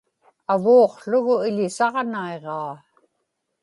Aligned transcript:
avuuqługu 0.53 1.35
iḷisaġnaiġaa 1.49 2.73